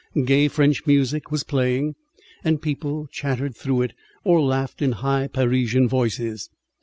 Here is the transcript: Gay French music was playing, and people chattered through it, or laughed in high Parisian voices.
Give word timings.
Gay 0.25 0.47
French 0.47 0.87
music 0.87 1.29
was 1.29 1.43
playing, 1.43 1.93
and 2.43 2.59
people 2.63 3.05
chattered 3.11 3.55
through 3.55 3.83
it, 3.83 3.93
or 4.23 4.41
laughed 4.41 4.81
in 4.81 4.93
high 4.93 5.27
Parisian 5.27 5.87
voices. 5.87 6.49